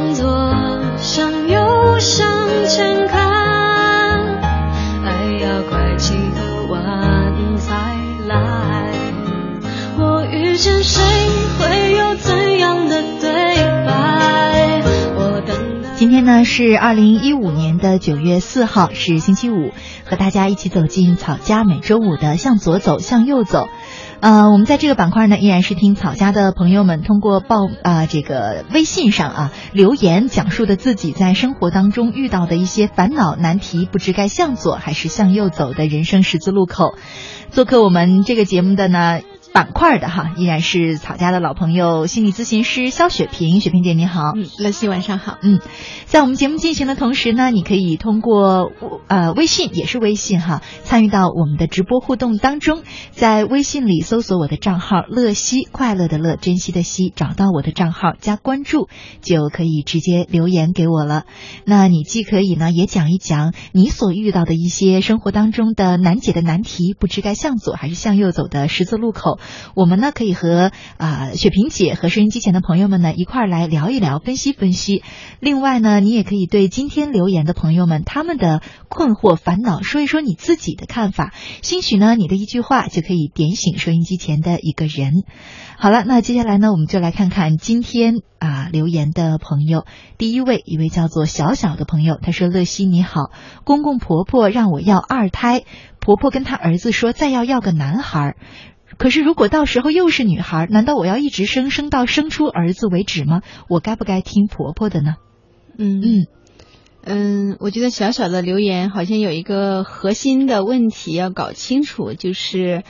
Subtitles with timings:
[0.00, 3.20] 向左，向右，向前看，
[15.96, 19.72] 今天呢是二零一五年的九月四号，是星期五，
[20.06, 23.68] 和大家一起走进草家每周五的向左走，向右走。
[24.20, 36.94] 呃，我们在这个板块呢，依然是听草家的朋友们通过报啊、这个微信上啊留言，讲述的自己在生活当中遇到的一些烦恼难题，不知该向左还是向右走的人生十字路口。
[37.50, 39.20] 做客我们这个节目的呢。
[39.52, 45.58] 板块的哈，依然是草家的老朋友，心理咨询师肖雪萍，雪萍姐你好，嗯，乐西晚上好，嗯，
[46.04, 48.70] 在我们节目进行的同时呢，你可以通过
[49.08, 58.88] 呃微信，也是微信哈，参与到我们的直播互动当中，在微信里搜索我的账号“乐西”，快乐的乐，珍惜的惜，找到我的账号加关注，
[59.20, 61.24] 就可以直接留言给我了。
[61.64, 69.39] 那你既可以呢，也讲一讲你所遇到的一些生活当中的难解的难题，不知该向左还是向右走的十字路口。
[69.74, 75.02] 我们呢可以和啊、雪萍姐和收音机前的朋友们呢一块儿来聊一聊，分析分析。
[75.40, 81.32] 另外呢，你也可以对今天留言的朋友们他们的困惑烦恼说一说你自己的看法，
[81.62, 85.24] 兴许呢你的一句话就可以点醒收音机前的一个人。
[85.78, 89.86] 好了，那接下来呢，我们就来看看今天啊留言的朋友。
[90.18, 93.30] 第一位，一位叫做小小的朋友，他说：“乐西你好，
[93.64, 95.64] 公公婆婆让我要二胎，
[95.98, 98.36] 婆婆跟他儿子说再要要个男孩儿。”
[99.00, 103.40] 可是，如果到时候又是女孩，难道我要一直生生到生出儿子为止吗？
[103.66, 105.14] 我该不该听婆婆的呢？
[105.78, 106.26] 嗯嗯
[107.02, 112.82] 嗯，我觉得小小的留言好像有一个核心的问题要搞清楚，就是，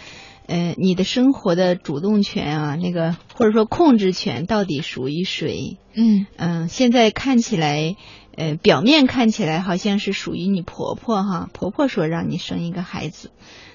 [0.47, 5.79] 呃，你的生活的主动权啊，那个或者说控制权到底属于谁？
[5.95, 7.95] 嗯嗯，现在看起来，
[8.37, 13.31] 呃，表面看起来好像是属于你婆婆哈，婆婆说让你生一个孩子，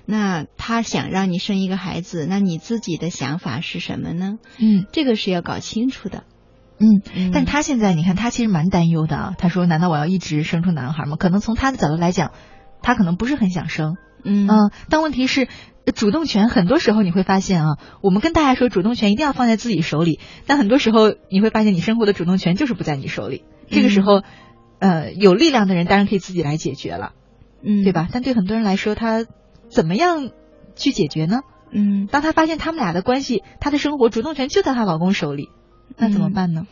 [0.06, 4.38] 那他想让你生一个孩子，那你自己的想法是什么呢？
[4.60, 6.24] 嗯这个是要搞清楚的。
[6.80, 7.02] 嗯。
[7.16, 9.36] 嗯但他现在你看，他其实蛮担忧的啊。
[9.38, 12.32] 他说：“难道我要一直生出男孩吗？”可能从他的角度来讲，
[12.82, 13.96] 他可能不是很想生。
[14.24, 15.48] 嗯嗯，但问题是，
[15.86, 23.44] 呃主动权很多时候你会发现啊，我们跟大家说主动权一定要放在自己手里，但很多时候你会发现你生活的主动权就是不在你手里。
[23.70, 24.22] 这个时候，
[24.80, 27.14] 呃，有力量的人当然可以自己来解决了。
[27.64, 28.08] 嗯，对吧？
[28.12, 29.26] 但对很多人来说，他
[29.70, 30.31] 怎么样
[30.76, 31.42] 去解决呢？
[31.72, 35.50] 嗯，当她发现他们俩的关系，她的生活主动权就在她老公手里，
[35.98, 36.68] 那怎么办呢？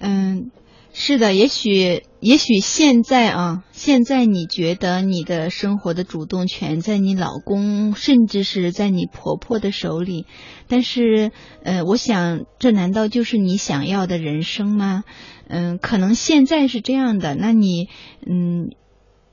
[0.00, 0.50] 嗯，
[0.92, 10.26] 是的，也许也许现在啊，现在你觉得你的生活的主动权在你老公，甚至是在你婆婆的手里，
[10.66, 11.30] 但是
[11.62, 15.04] 呃，我想这难道就是你想要的人生吗？
[15.48, 17.88] 嗯，可能现在是这样的，那你
[18.26, 18.70] 嗯。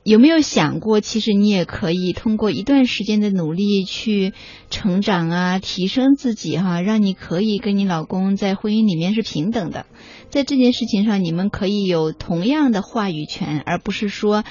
[0.05, 4.33] 有没有想过，其实你也可以通过一段时间的努力去
[4.69, 9.87] 成长啊，提升自己哈、让你可以跟你老公在婚姻里面是平等的。
[10.29, 14.43] 在这件事情上，你们可以有同样的话语权，而不是说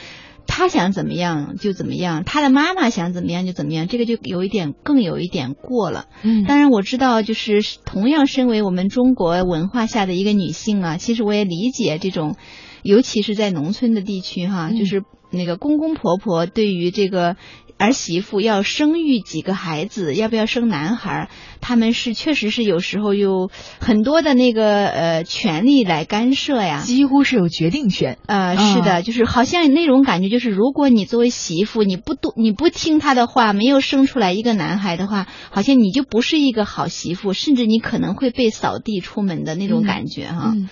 [0.44, 6.06] 他想怎么样就怎么样，他的妈妈想怎么样就怎么样，这个就有一点更有一点过了。
[6.24, 12.34] 嗯当然，我知道，就是同样身为我们中国文化下的一个女性啊，其实我也理解这种，
[12.82, 17.36] 尤其是在农村的地区哈、嗯就是那个公公婆婆对于这个
[17.76, 21.28] 儿媳妇要生育几个孩子，要不要生男孩儿，
[21.60, 23.50] 他们是确实是有时候有
[23.80, 26.80] 很多的那个呃权利来干涉呀。
[26.80, 28.18] 几乎是有决定权。
[28.26, 40.52] 呃，嗯是的，就是好像那种感觉，就是如果你作为媳妇，你不多你不听他的话，没有生出来一个男孩的话，好像你就不是一个好媳妇，甚至你可能会被扫地出门的那种嗯感觉哈。
[40.54, 40.68] 嗯嗯，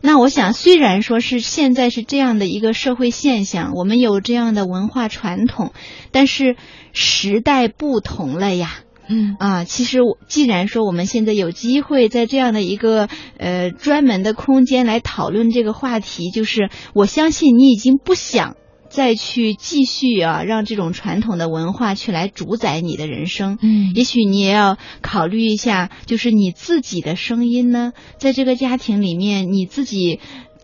[0.00, 5.72] 那我想，虽然说是现在是这样的一个社会现象，我们有这样的文化传统，
[6.12, 6.56] 但是
[6.92, 8.80] 时代不同了呀。
[9.10, 13.08] 嗯啊，其实我既然说我们现在有机会在这样的一个
[13.38, 18.56] 呃专门的空间来讨论这个话题，就是我相信你已经不想
[18.98, 23.56] 再去继续啊，让这种传统的文化去来主宰你的人生。
[23.62, 30.18] 嗯也许你也要考虑一下，就是你自己的声音呢，在这个家庭里面，你自己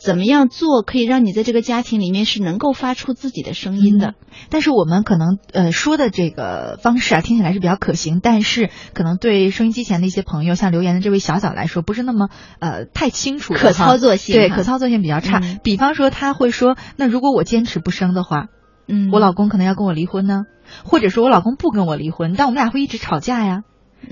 [0.05, 4.12] 怎么样做，可以让你在这个家庭里面是能够发出自己的声音的。
[4.51, 12.29] 但是我们可能呃说的这个方式啊，听起来是比较可行，但是可能对收音机前的一些朋友，像留言的这位小小来说，不是那么
[12.59, 15.39] 呃太清楚可操作性对，可操作性比较差。
[15.43, 15.59] 嗯。
[15.65, 18.49] 比方说，他会说，那如果我坚持不生的话，
[18.87, 20.43] 嗯，我老公可能要跟我离婚呢，
[20.85, 23.62] 或者说我老公不跟我离婚，但我们俩会一直吵架呀，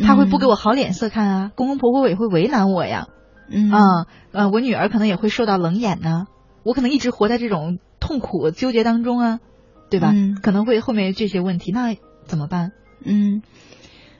[0.02, 3.08] 他会不给我好脸色看啊，公公婆婆也会为难我呀，
[3.52, 6.26] 嗯啊呃，我女儿可能也会受到冷眼呢，
[6.64, 9.40] 我可能一直活在这种痛苦纠结当中啊，
[9.90, 10.10] 对吧？
[10.14, 11.94] 嗯可能会后面这些问题，那
[12.26, 12.72] 怎么办？
[13.04, 13.42] 嗯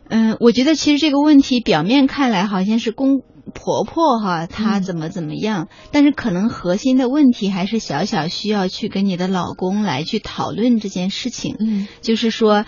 [0.08, 3.22] 嗯，我觉得其实这个问题表面看来好像是公
[3.54, 11.56] 婆婆哈，她嗯怎么怎么样，但是可能核心的问题还是小小需要去跟你的老公来去讨论这件事情。
[11.58, 12.66] 嗯就是说，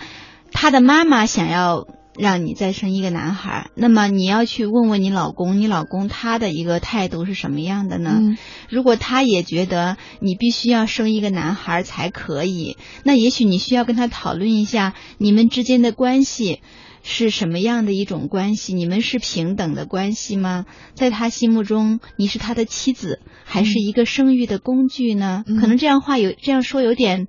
[0.51, 8.17] 他的妈妈想要让你再生一个男孩，那么你要去问问你老公，你老公他的一个态度是什么样的呢？
[8.19, 8.37] 嗯
[8.69, 16.61] 如果他也觉得你必须要生一个男孩才可以，那也许你需要跟他讨论一下你们之间的关系。
[17.07, 18.73] 是什么样的一种关系？
[18.73, 20.65] 你们是平等的关系吗？
[20.95, 25.43] 在他心目中，你是他的妻子，还是一个生育的工具呢？
[25.45, 27.27] 嗯可能这样话有这样说有点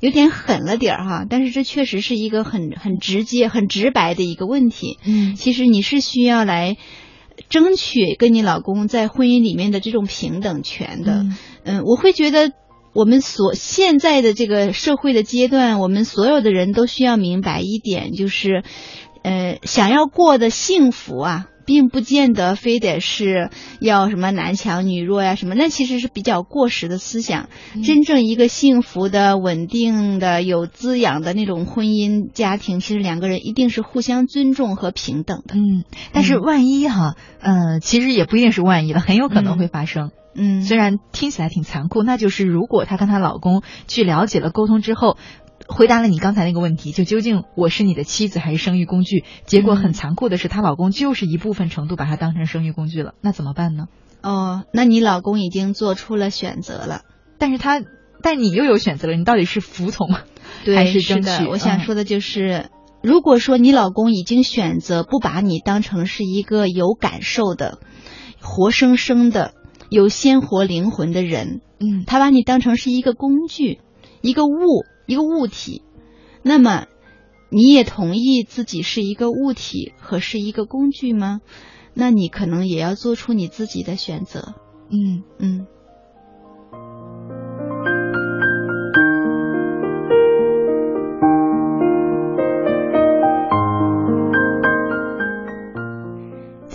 [0.00, 4.98] 有点狠了点儿哈，但是这确实是一个很很直接、很直白的一个问题。
[5.04, 6.76] 嗯其实你是需要来
[7.48, 11.22] 争取跟你老公在婚姻里面的这种平等权的。
[11.22, 12.52] 嗯嗯，我会觉得
[12.94, 18.64] 我们所现在的这个社会的阶段，我们所有的人都需要明白一点，就是，
[19.22, 21.46] 呃，想要过得幸福啊。
[21.70, 27.48] 并不见得非得是要什么男强女弱呀什么，那其实是比较过时的思想。
[27.76, 35.54] 嗯真正一个幸福的、稳定的、有滋养的那种婚姻家庭，其实两个人一定是互相尊重和平等的。
[35.54, 40.10] 嗯，但是嗯万一哈，呃，其实也不一定是万一了，很有可能会发生。
[40.34, 45.16] 嗯，虽然听起来挺残酷，那就是如果她跟她老公去了解了沟通之后，
[45.70, 49.24] 回答了你刚才那个问题，就究竟我是你的妻子还是生育工具？
[49.46, 53.86] 结果很嗯残酷的是，她老公就是一部分程度把她当成生育工具了，那怎么办呢？
[54.22, 57.02] 哦，那你老公已经做出了选择了。
[57.38, 57.80] 但是他，
[58.22, 60.08] 但你又有选择了，你到底是服从，
[60.66, 61.44] 还是争取？
[61.44, 61.48] 的。
[61.48, 62.68] 我想嗯说的就是，
[63.02, 67.78] 如果说你老公已经选择不把你当成是一个有感受的、
[68.42, 69.54] 活生生的、
[69.88, 73.80] 有鲜活灵魂的人，嗯他把你当成是一个工具、
[74.20, 75.82] 一个物、一个物体，
[76.44, 76.86] 那么
[77.50, 81.40] 你也同意自己是一个物体和是一个工具吗？
[81.94, 84.54] 那你可能也要做出你自己的选择。
[84.88, 85.24] 嗯。
[85.40, 85.66] 嗯。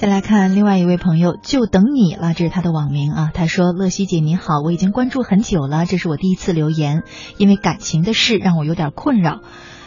[0.06, 3.32] 再来看另外一位朋友，就等你了，这是他的网名啊。
[3.34, 7.02] 他说：“乐西姐你好，我已经关注很久了，这是我第一次留言，
[7.40, 9.40] 因为感情的事让我有点困扰。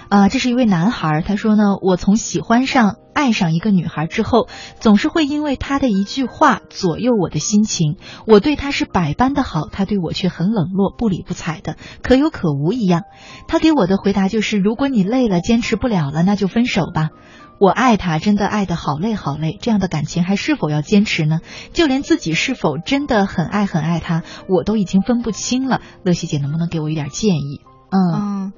[0.09, 4.49] 啊、这是一位男孩，他说呢，我从喜欢上、爱上一个女孩之后，
[4.81, 7.97] 总是会因为她的一句话左右我的心情。
[8.27, 13.03] 我对她是百般的好，她对我却很冷落、不理不睬的，可有可无一样。
[13.47, 17.11] 他给我的回答就是：如果你累了、坚持不了了，那就分手吧。
[17.59, 21.41] 我爱他，真的爱的好累好累，这样的感情还是否要坚持呢？
[21.73, 25.81] 就连自己是否真的很爱很爱他，我都已经分不清了。
[26.05, 27.61] 乐西姐能不能给我一点建议？
[27.91, 28.53] 嗯嗯，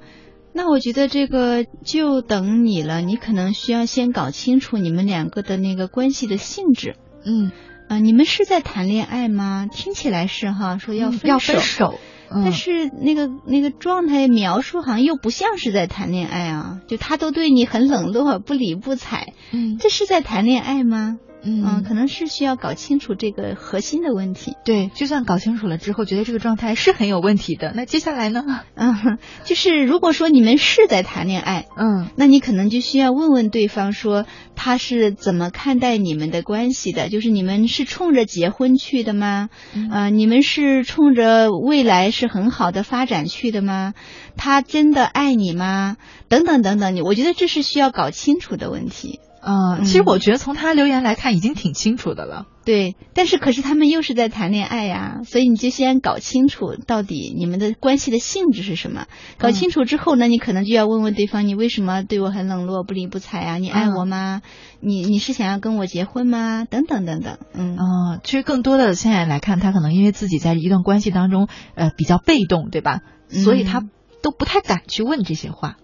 [0.53, 6.95] 那我觉得这个就等你了，你可能需要先搞清楚你们两个的那个关系的性质。
[7.25, 7.51] 嗯，
[7.87, 9.67] 啊、你们是在谈恋爱吗？
[9.71, 11.99] 听起来是哈，说要分手，要分手，
[12.33, 21.19] 嗯但是那个那个状态描述好像又不像是在谈恋爱啊，就他都对你很冷落，不理不睬，嗯这是在谈恋爱吗？
[21.43, 24.55] 嗯嗯，可能是需要搞清楚这个核心的问题。
[24.63, 28.43] 对，就算搞清楚了之后，觉得这个状态是很有问题的，那接下来呢？
[28.75, 39.49] 嗯， 就是如果说你们是在谈恋爱，嗯那你可能就需要问问对方说他是怎么看待你们的关系的，就是你们是冲着结婚去的吗？
[39.73, 43.93] 嗯呃，你们是冲着未来是很好的发展去的吗？
[44.37, 45.97] 他真的爱你吗？
[46.27, 49.19] 等等等等，你我觉得这是需要搞清楚的问题。
[49.41, 52.45] 啊、嗯其实我觉得从他留言来看，已经挺清楚的了。
[52.63, 59.07] 对，但是可是他们又是在谈恋爱呀、所以你就先搞清楚到底你们的关系的性质是什么。
[59.39, 63.57] 搞清楚之后呢，你可能就要问问对方，你为什么对我很冷落、不理不睬啊？
[63.57, 64.43] 你爱我吗？
[64.79, 66.65] 你你是想要跟我结婚吗？
[66.69, 73.01] 等等等等，嗯啊、其实更多的现在来看，他可能因为自己在一段关系当中，呃，比较被动，对吧？
[73.33, 73.81] 嗯所以他
[74.21, 75.77] 都不太敢去问这些话，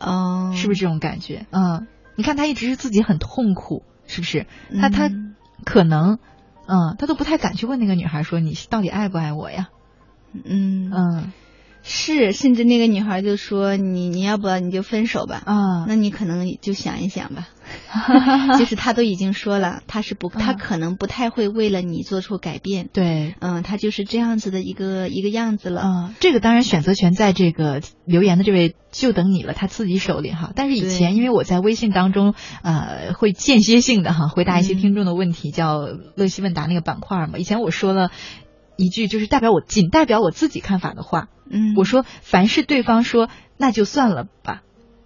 [0.00, 1.46] 哦，是不是这种感觉？
[1.52, 4.46] 嗯，你看他一直是自己很痛苦，是不是？
[4.80, 6.18] 他他嗯可能，
[6.66, 9.68] 嗯，他都不太敢去问那个女孩说你到底爱不爱我呀？
[10.32, 10.90] 嗯。
[10.92, 11.32] 嗯。
[11.84, 17.48] 是，甚至那个女孩就说你你要不你就分手吧，啊，那你可能就想一想吧，
[18.58, 23.34] 就是他都已经说了，他是不，他嗯可能不太会为了你做出改变，对。
[23.40, 30.52] 嗯，他就是这样子的一个一个样子了，嗯，这个当然选择权在这个留言的这位就等你了，他自己手里哈。
[30.54, 37.38] 但是以前因为我在微信当中，呃，会间歇性的哈回答一些嗯听众的问题，叫乐西问答那个板块嘛。
[37.38, 38.10] 以前我说了
[38.76, 44.62] 一句就是代表我仅代表我自己看法的话，嗯，我说凡是对方说那就算了吧，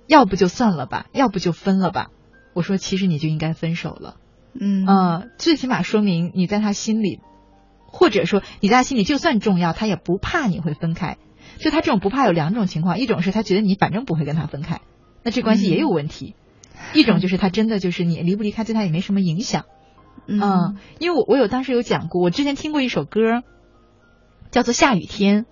[0.06, 2.08] 要不就算了吧，要不就分了吧。
[2.56, 4.16] 我说其实你就应该分手了。
[4.58, 7.20] 嗯呃，最起码说明你在他心里，
[7.84, 11.18] 或者说你在他心里就算重要，他也不怕你会分开。
[11.58, 14.80] 就他这种不怕有两种情况，一种是他觉得你反正不会跟他分开，
[15.22, 16.32] 那这关系也有问题；
[16.94, 19.66] 一种就是他真的就是你离不离开对他也没什么影响。
[20.26, 23.42] 嗯，因为我我有当时有讲过，我之前听过一首歌，
[24.50, 25.42] 叫做《下雨天》。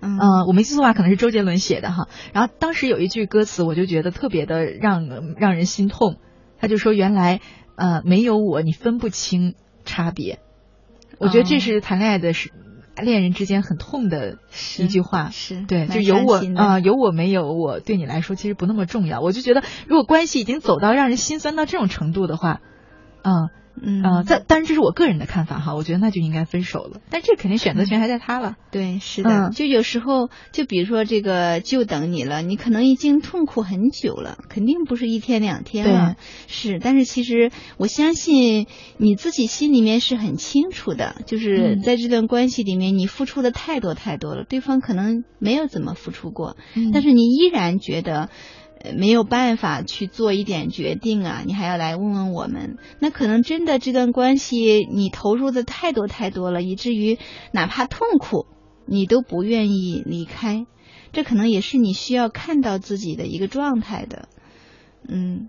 [0.00, 2.08] 嗯呃，我没记错的话，可能是周杰伦写的哈。
[2.32, 6.16] 然后当时有一句歌词，我就觉得特别的让让人心痛。
[6.64, 7.40] 他就说：“原来
[7.76, 9.54] 呃没有我，你分不清
[9.84, 10.38] 差别。”
[11.18, 12.50] 我觉得这哦是谈恋爱的是
[12.96, 14.38] 恋人之间很痛的
[14.78, 15.30] 一句话。
[15.30, 19.20] 是对，就有我啊、有我没有我，对你来说其实不那么重要。
[19.20, 22.60] 我就觉得，如果关系已经走到让人心酸到这种程度的话，
[23.22, 23.50] 嗯
[23.80, 27.00] 嗯呃，在当然这是我个人的看法哈，我觉得那就应该分手了。
[27.10, 28.56] 但这肯定选择权还在他了。
[28.70, 36.16] 对，是的，嗯就有时候，就比如说这个，就等你了，你可能已经痛苦很久了，肯定不是一天两天了，
[36.46, 36.78] 是。
[36.80, 38.66] 但是其实我相信
[38.96, 48.30] 你自己心里面是很清楚的，就是嗯在这段关系里面，你付出的太多太多了，对方可能没有怎么付出过，嗯但是你依然觉得。
[48.96, 57.18] 没有办法去做一点决定啊，你还要来问问我们，那可能真的这段关系你投入的太多太多了，以至于
[57.52, 58.46] 哪怕痛苦，
[58.86, 60.66] 你都不愿意离开，
[61.12, 64.28] 这可能也是你需要看到自己的一个状态的，
[65.08, 65.48] 嗯。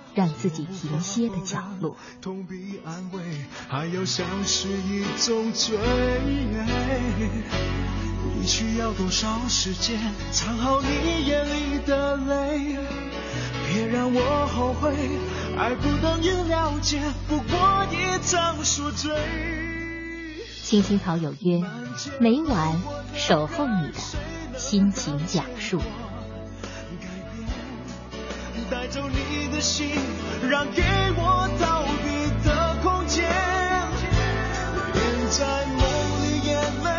[0.13, 1.95] 让自己停歇的角落。
[2.21, 3.21] 痛比安慰，
[3.67, 5.77] 还要像是一种罪
[8.39, 9.99] 你需要多少时间
[10.31, 12.77] 藏好你眼里的泪？
[13.67, 14.93] 别让我后悔，
[15.57, 19.11] 爱不等于了解，不过一场宿醉。
[20.63, 21.63] 青青草有约，
[22.19, 22.81] 每晚
[23.13, 25.79] 守候你的心情讲述。
[28.71, 29.89] 带走你的心，
[30.49, 30.81] 让给
[31.17, 33.27] 我逃避的空间。
[34.93, 35.83] 别在梦
[36.23, 36.55] 里眼
[36.85, 36.91] 泪。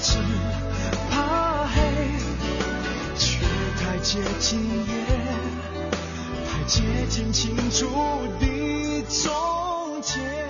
[0.00, 0.16] 只
[1.10, 1.80] 怕黑，
[3.18, 3.40] 却
[3.80, 5.04] 太接近夜，
[6.46, 7.88] 太接近清楚
[8.38, 10.47] 的从前。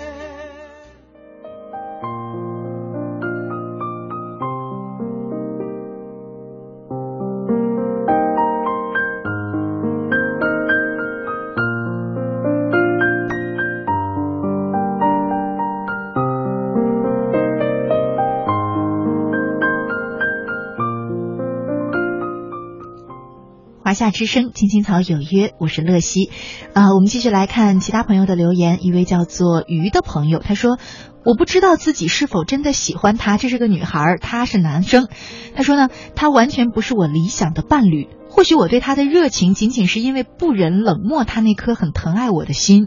[23.99, 26.31] 夏之声，青青草有约，我是乐西。
[26.73, 28.79] 啊，我们继续来看其他朋友的留言。
[28.87, 30.79] 一位叫做鱼的朋友，他说
[31.27, 33.39] ：“我不知道自己是否真的喜欢他。
[33.39, 35.09] 这是个女孩，他是男生。
[35.57, 38.07] 他说呢，他完全不是我理想的伴侣。
[38.31, 42.87] 或许我对他的热情，仅仅是因为不忍冷漠他那颗很疼爱我的心。”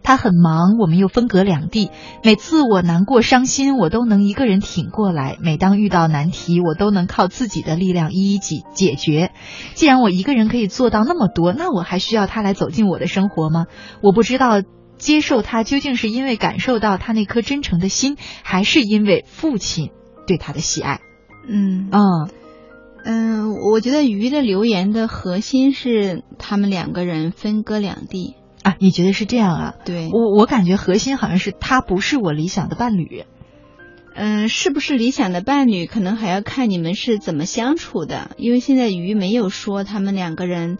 [0.00, 1.90] 他很忙，我们又分隔两地。
[2.22, 9.32] 每次我难过、伤心，我都能一个人挺过来；每当遇到难题，我都能靠自己的力量一一解解决。
[9.74, 13.66] 既然我一个人可以做到那么多，那我还需要他来走进我的生活吗？
[14.00, 14.62] 我不知道
[14.98, 19.90] 接受他究竟是因为感受到他那颗真诚的心，还是因为父亲
[20.28, 21.00] 对他的喜爱。
[21.48, 22.30] 嗯嗯
[23.04, 28.34] 嗯，我觉得鱼的留言的核心是他们两个人分割两地。
[28.62, 29.74] 啊，你觉得是这样啊？
[29.84, 33.24] 对，我我感觉核心好像是他不是我理想的伴侣。
[34.14, 38.32] 嗯，是不是理想的伴侣，可能还要看你们是怎么相处的。
[38.36, 40.76] 因为现在鱼没有说他们两个人，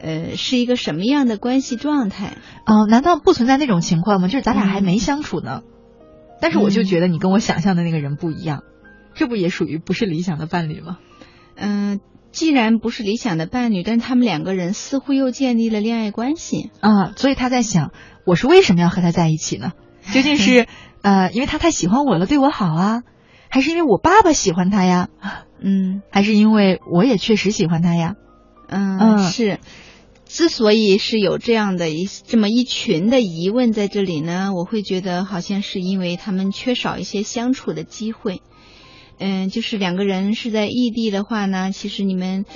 [0.00, 2.38] 呃，是一个什么样的关系状态。
[2.64, 4.28] 哦，难道不存在那种情况吗？
[4.28, 5.62] 就是咱俩还没相处呢，
[6.40, 8.62] 但是我就觉得你跟我想象的那个人不一样，
[9.14, 10.98] 这不也属于不是理想的伴侣吗？
[11.60, 12.00] 嗯。
[12.32, 17.90] 既然不是理想的伴侣，但是他们两个人似乎又建立了恋爱关系啊，所以他在想，
[18.24, 19.72] 我是为什么要和他在一起呢？
[20.14, 20.68] 究竟是
[21.02, 23.02] 呃，因为他太喜欢我了，对我好啊，
[23.48, 25.08] 还是因为我爸爸喜欢他呀？
[25.60, 28.14] 嗯，还是因为我也确实喜欢他呀？
[28.68, 29.58] 嗯，是。
[30.24, 38.40] 之所以是有这样的一这么一群的疑问在这里呢，我会觉得好像是因为他们缺少一些相处的机会。
[39.20, 42.46] 嗯，就是两个人是在异地的话呢，其实你们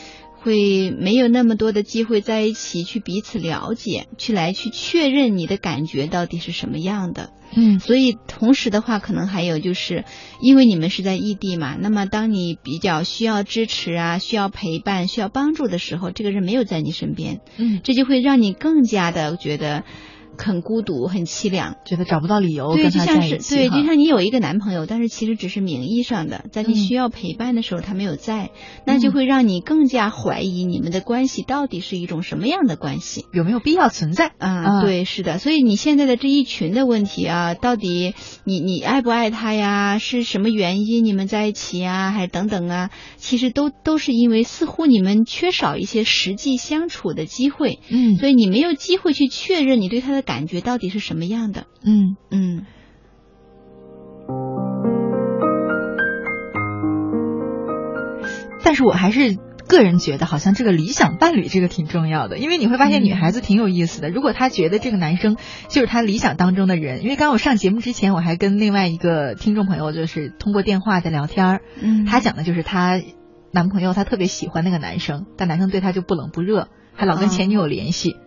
[0.40, 7.30] 会没有那么多的机会在一起去彼此了解，去来去确认你的感觉到底是什么样的。
[7.56, 10.04] 嗯，所以同时的话，可能还有就是
[10.40, 19.84] 因为你们是在异地嘛，那么当你比较需要支持啊、需要陪伴、需要帮助的时候，这个人没有在你身边，嗯，这就会让你更加的觉得。
[20.36, 23.54] 很孤独，很凄凉，觉得找不到理由跟他在一起。
[23.54, 28.50] 对，就像你有一个男朋友，但是其实只是名义上的，在你需要陪伴的时候他没有在，
[28.84, 34.32] 那就会让你更加怀疑你们的关系到底是一种什么样的关系，有没有必要存在？
[34.38, 35.38] 啊，对，是的。
[35.38, 39.98] 所以你现在的这一群的问题啊，到底你你爱不爱他呀？
[39.98, 42.10] 是什么原因你们在一起呀？
[42.10, 42.90] 还是等等啊？
[43.18, 50.23] 其实都都是因为似乎你们缺少一些实际相处的机会，嗯，所以你没有机会去确认你对他的。
[50.24, 51.66] 感觉到底是什么样的？
[51.84, 52.66] 嗯嗯。
[58.64, 59.36] 但是我还是
[59.68, 64.10] 个人觉得，好像这个理想伴侣这个挺重要的，因为你会发现女孩子挺有意思的。
[64.10, 65.36] 如果她觉得这个男生
[65.68, 73.00] 就是她理想当中的人，因为刚我上节目之前，我还跟另外一个听众朋友就是通过电话在聊天儿，嗯她讲的就是她
[73.52, 78.16] 男朋友，她特别喜欢那个男生，但男生对她就不冷不热，还老跟前女友联系。
[78.18, 78.23] 嗯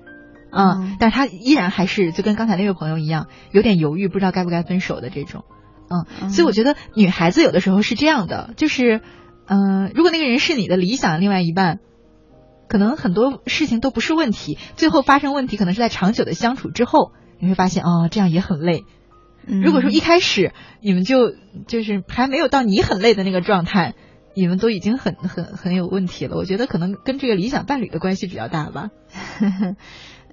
[0.51, 5.43] 嗯，但是他依然还是就跟刚才那位朋友一样，有点犹豫，不知道该不该分手的这种。
[5.89, 9.01] 嗯，嗯所以我觉得女孩子有的时候是这样的，就是，
[9.47, 11.79] 嗯、如果那个人是你的理想另外一半，
[12.67, 18.83] 可能很多事情都不是问题，最后发生问题可能是在长久的相处之后，你会发现哦，这样也很累。
[19.45, 21.31] 嗯如果说一开始你们就
[21.67, 23.95] 就是还没有到你很累的那个状态，
[24.35, 28.89] 你们都已经很很很有问题了，我觉得可能跟这个理想伴侣的关系比较大吧。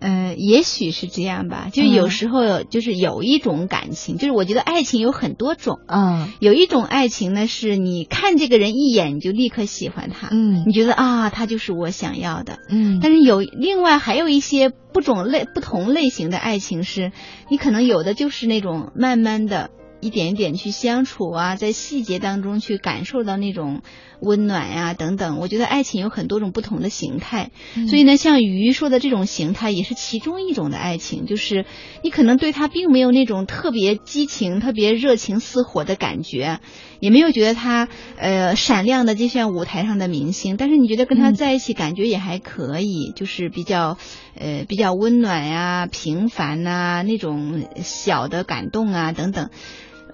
[0.01, 6.33] 呃，也许是这样吧，就有时候就是有一种感情，就是我觉得爱情有很多种，嗯。
[6.41, 10.65] 有一种爱情呢是你看这个人一眼你就立刻喜欢他，嗯。
[10.67, 12.99] 你觉得啊他就是我想要的，嗯。
[13.03, 17.13] 但是有另外还有一些不种类不同类型的爱情是，
[17.49, 19.71] 你可能有的就是那种慢慢的。
[20.05, 23.81] 一点一点去相处啊，在细节当中去感受到那种
[24.21, 25.39] 温暖呀、等等。
[25.39, 27.51] 我觉得爱情有很多种不同的形态，
[27.89, 31.65] 所以呢，像鱼说的这种形态也是其中一种的爱情，就是
[32.03, 36.61] 你可能对他并没有那种特别激情、特别热情似火的感觉，
[37.01, 37.89] 也没有觉得他
[38.19, 43.97] 呃闪亮的就像舞台上的明星，但是你觉得跟他嗯在一起感觉也还可以，就是比较
[44.39, 49.49] 呃比较温暖呀、平凡呐、那种小的感动啊等等。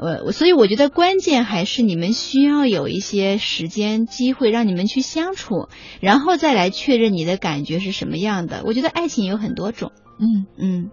[0.01, 5.69] 呃，所以我觉得关键还是你们需要有一些时间、机会让你们去相处，
[6.01, 8.63] 然后再来确认你的感觉是什么样的。
[8.65, 10.47] 我觉得爱情有很多种，嗯。
[10.59, 10.91] 嗯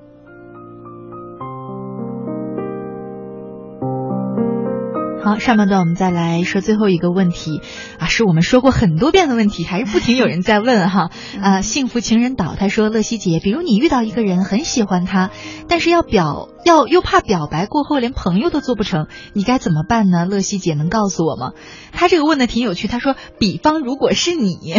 [5.28, 7.62] 好，上半段我们再来说最后一个问题
[8.00, 11.10] 啊，是我们说过很多遍的问题，还是不停有人在问哈。
[11.44, 15.30] 啊，幸福情人岛他说，乐西姐，比如你遇到一个人很喜欢他，
[15.68, 20.26] 但是要表要又怕表白过后连朋友都做不成，你该怎么办呢？
[20.26, 21.52] 乐西姐能告诉我吗？
[21.92, 24.76] 他这个问的挺有趣，他说，比方如果是你，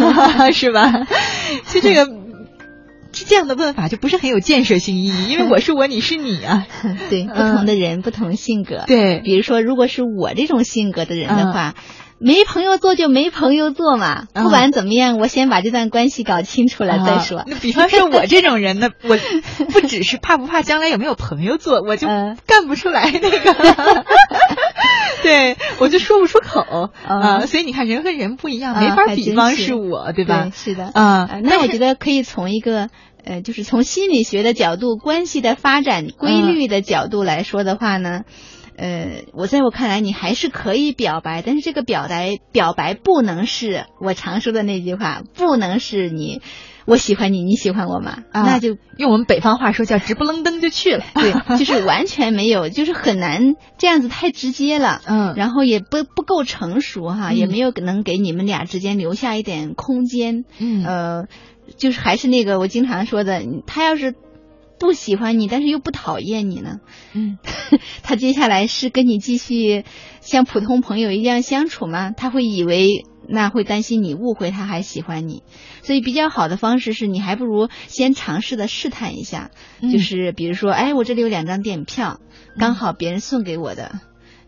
[0.54, 0.90] 是吧？
[1.68, 2.19] 就这个。
[3.12, 6.66] 这这样的问法就不是很有建设性意义，因为我是我，你是你啊。
[7.10, 8.84] 对，不同的人、不同性格。
[8.86, 11.74] 对，比如说，如果是我这种性格的人的话，
[12.22, 17.38] 没朋友做就没朋友做嘛，嗯不管怎么样，我先把这段关系搞清楚了再说。
[17.38, 19.18] 啊那比方说，我这种人呢， 我
[19.72, 23.52] 不只是怕不怕将来有没有朋友做，我就嗯干不出来那个，
[25.22, 27.46] 对我就说不出口啊。
[27.46, 30.50] 所以你看，人和人不一样，啊没法比方是是我，对吧？
[30.54, 30.84] 是的。
[30.94, 32.88] 啊呃，那我觉得可以从一个
[33.24, 38.22] 呃，就是从心理学的角度、关系的发展规律的角度来说的话呢。
[38.76, 46.40] 呃，我在我看来，你还是可以表白，但是这个表白表白不能是我常说的那句话，不能是你
[46.90, 48.24] 我喜欢你，你喜欢我吗？
[48.32, 51.04] 啊那就用我们北方话说叫直不楞登就去了。
[51.14, 55.00] 对， 就是完全没有，就是很难这样子太直接了。
[55.06, 60.44] 嗯然后也不不够成熟哈，嗯也没有能给你们俩之间留下一点空间。
[60.58, 61.24] 嗯呃，
[61.76, 64.14] 就是还是那个我经常说的，他要是
[64.78, 66.80] 不喜欢你，但是又不讨厌你呢，
[67.14, 67.38] 嗯
[68.02, 69.84] 他接下来是跟你继续
[70.20, 72.10] 像普通朋友一样相处吗？
[72.16, 75.42] 他会以为那会担心你误会他还喜欢你，
[75.82, 82.20] 所以比较好的方式是你还不如先尝试的试探一下，嗯就是比如说，哎，我这里有两张电影票，
[82.58, 84.00] 刚好别人送给我的。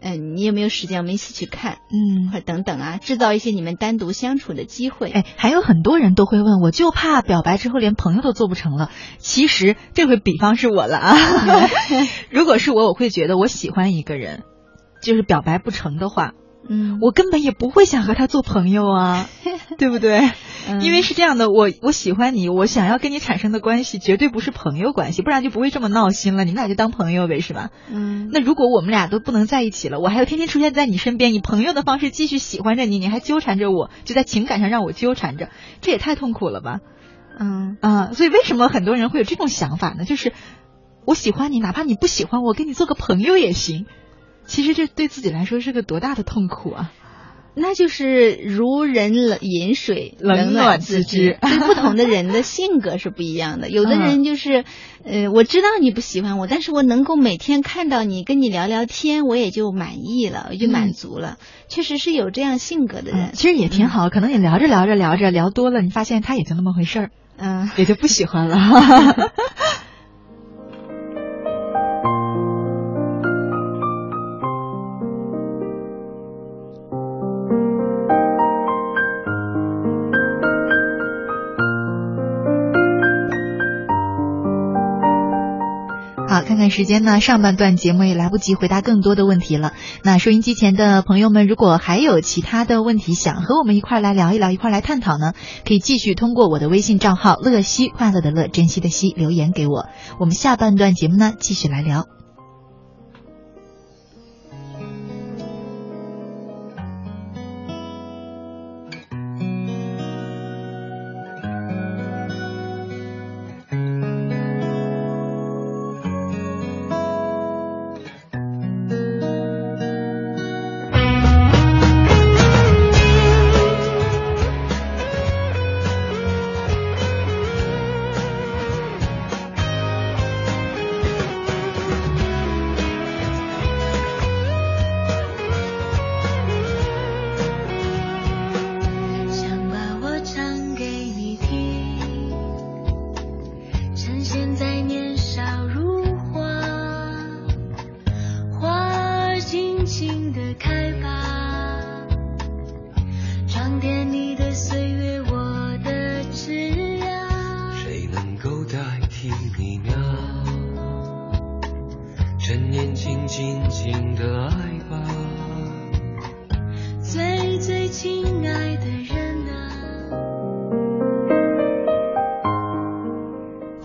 [0.05, 0.99] 嗯，你有没有时间？
[0.99, 5.13] 我们一起去看，嗯或者等等啊，制造一些你们单独相处的机会。
[5.13, 8.91] 哎，还有很多人都会问，我就怕表白之后连朋友都做不成了。
[9.19, 11.17] 其实这回比方是我了啊，
[12.31, 14.43] 如果是我，我会觉得我喜欢一个人，
[15.01, 16.33] 就是表白不成的话，
[16.69, 19.29] 嗯，我根本也不会想和他做朋友啊，
[19.79, 20.31] 对不对？
[20.69, 26.45] 嗯因为是这样的，我我喜欢你，我想要跟你产生的关系绝对不是朋友关系，不然就不会这么闹心了。
[26.45, 27.71] 你们俩就当朋友呗，是吧？
[27.91, 35.49] 嗯，那如果我们俩都不能在一起了，我还要天天出现在你身边，以朋友的方式继续喜欢着你，你还纠缠着我，就在情感上让我纠缠着，
[35.81, 36.79] 这也太痛苦了吧？
[37.41, 40.05] 嗯啊，所以为什么很多人会有这种想法呢？
[40.05, 40.33] 就是
[41.05, 43.87] 我喜欢你，哪怕你不喜欢我，跟你做个朋友也行。
[44.47, 46.93] 其实这对自己来说是个多大的痛苦啊！
[47.55, 51.39] 那就是如人冷饮水，冷暖暖自知知。
[51.43, 54.65] 对不同的人的性格是不一样的， 有的人就是，
[55.05, 61.37] 呃，我知道你不喜欢我，但是我能够每天看到你，跟你聊聊天，我也就满意了，我就满足了。
[61.69, 67.71] 确实是有这样性格的人嗯，，其实也挺好，可能你聊着聊着聊着聊多了，你发现他也就那么回事儿，嗯。
[67.77, 68.57] 也就不喜欢了。
[86.73, 89.75] 时间呢，上半段节目也来不及回答更多的问题了。
[90.03, 99.87] 那收音机前的朋友们，如果还有其他的问题想和我们一块来聊一聊，一块来探讨呢，可以继续通过我的微信账号“乐西快乐的乐，珍惜的西”留言给我。
[100.19, 102.22] 我们下半段节目呢，继续来聊。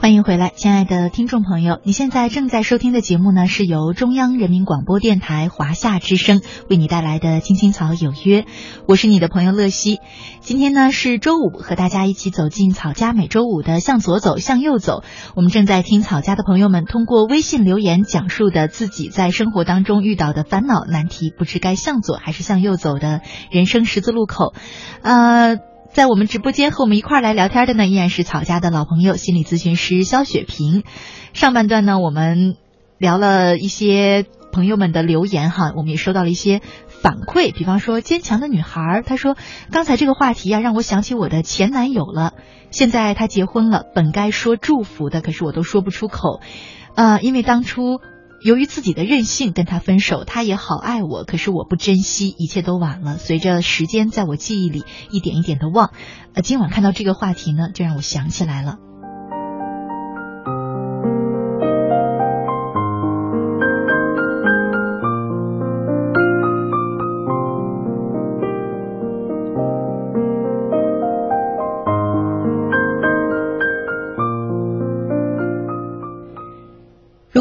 [0.07, 8.43] 欢迎回来，亲爱的听众朋友，你现在正在收听的节目呢，是由中央人民广播电台华夏之声为你带来的《青青草有约》，
[8.87, 9.99] 我是你的朋友乐西。
[10.39, 15.03] 今天呢是周五，和大家一起走进草家每周五的向左走，向右走。
[15.35, 23.19] 我们正在听草家的朋友们通过微信留言讲述的自己在生活当中遇到的烦恼难题，不知该向左还是向右走的
[23.51, 24.53] 人生十字路口。
[25.01, 25.57] 呃。
[25.97, 30.83] 在我们直播间和我们一块儿来聊天的呢，依然是草家的老朋友，心理咨询师肖雪萍。
[31.33, 32.55] 上半段呢，我们
[32.99, 39.35] 聊了一些朋友们的留言哈，我们也收到了一些反馈，比方说坚强的女孩，她说
[39.71, 42.33] 刚才这个话题啊，让我想起我的前男友了。
[42.69, 46.41] 现在他结婚了，本该说祝福的，可是我都说不出口，
[46.93, 47.99] 呃，因为当初。
[48.47, 53.17] 由于自己的任性跟他分手，他也好爱我，可是我不珍惜，一切都晚了。
[53.17, 55.91] 随着时间在我记忆里一点一点的忘，
[56.33, 58.77] 呃，今晚看到这个话题呢，就让我想起来了。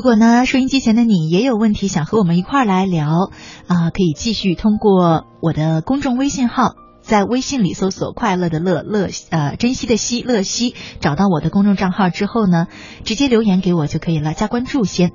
[0.07, 3.33] 果呢，收音机前的你也有问题想和我们一块儿来聊
[3.66, 12.69] 啊、可以继续通过我的公众微信号，在微信里搜索“快乐的乐乐呃珍惜的惜乐惜”，找到我的公众账号之后呢，
[13.03, 15.11] 直接留言给我就可以了，加关注先。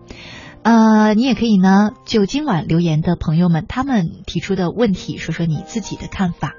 [0.63, 6.51] 呃，你也可以呢，就今晚留言的朋友们他们提出的问题，说说你自己的看法。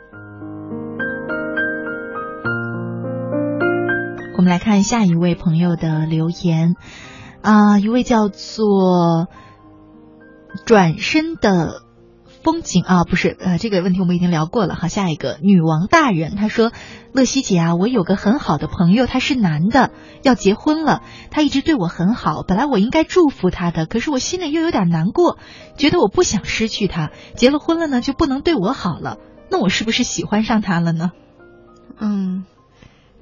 [4.39, 6.77] 我们来看下一位朋友的留言。
[7.43, 9.29] 啊、一位叫做
[10.65, 11.83] 转身的
[12.43, 14.89] 风景啊，不是，呃，这个问题我们已经聊过了哈。
[14.89, 16.73] 下一个女王大人，她说
[17.13, 19.91] ：“乐西姐啊，我有个很好的朋友，他是男的，
[20.23, 25.39] 要结婚了，他一直对我很好，本来我应该祝福他的，可是我心里又有点难过，
[25.77, 29.19] 觉得我不想失去他，结了婚了呢就不能对我好了，
[29.51, 31.13] 那我是不是喜欢上他了呢？
[31.99, 32.45] 嗯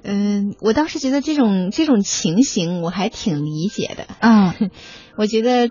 [0.05, 4.07] 嗯，我倒是觉得这种这种情形我还挺理解的。
[4.21, 4.71] 嗯，
[5.17, 5.71] 我觉得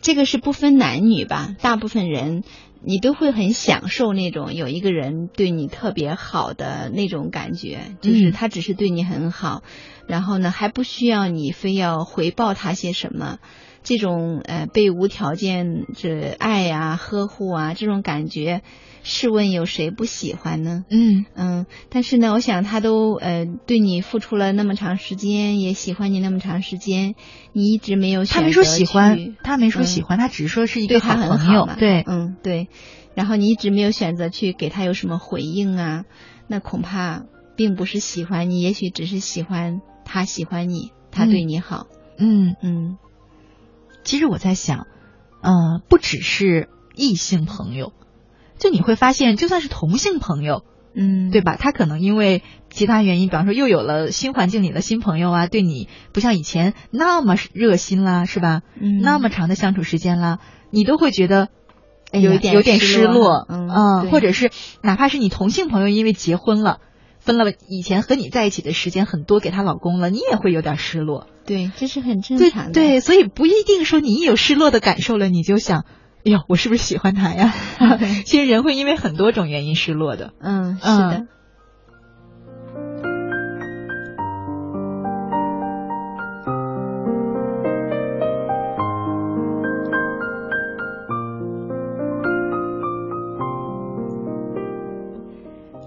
[0.00, 2.42] 这个是不分男女吧，大部分人
[2.82, 9.62] 你都会很享受那种有一个人对你特别好的那种感觉，就是嗯他只是对你很好，
[10.06, 13.38] 然后呢还不需要你非要回报他些什么。
[13.82, 18.62] 这种呃被无条件这爱呀、呵护啊这种感觉，
[19.08, 20.84] 试问有谁不喜欢呢？
[20.90, 21.24] 嗯。
[21.34, 27.14] 嗯，但是呢，我想他都呃对你付出了那么长时间，也喜欢你那么长时间，
[27.52, 31.76] 你一直没有选择他没说喜欢，他没说嗯喜欢，他只是说是一对个好朋友，嘛。
[31.78, 32.68] 对，嗯对，
[33.14, 36.04] 然后你一直没有选择去给他有什么回应啊，
[36.48, 37.22] 那恐怕
[37.56, 41.86] 并不是喜欢你，也许只是喜欢他喜欢你，他对你好，
[42.18, 42.56] 嗯。
[42.60, 42.98] 嗯。
[44.04, 44.86] 其实我在想，
[45.42, 47.92] 呃，不只是异性朋友，
[48.58, 50.64] 就你会发现，就算是同性朋友，
[50.94, 51.56] 嗯，对吧？
[51.56, 58.62] 他可能因为其他原因，比方说又有了新环境里的新朋友啊，对你不像以前那么热心啦，是吧？
[58.80, 60.38] 嗯，那么长的相处时间啦，
[60.70, 61.48] 你都会觉得。
[62.12, 66.78] 哎有一点有点失失落，落嗯对或者是哪怕是你同性朋友因为结婚了，
[67.18, 71.26] 分了以前和你在一起的时间很多给她老公了，你也会有点失落。
[71.44, 72.72] 对，这是很正常的。
[72.72, 75.84] 对，所以不一定说你一有失落的感受了，你就想，
[76.26, 77.54] 哎呦，我是不是喜欢他呀？
[78.26, 80.32] 其实人会因为很多种原因失落的。
[80.40, 81.26] 嗯，是嗯的。